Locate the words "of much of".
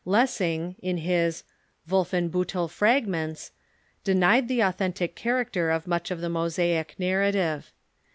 5.69-6.21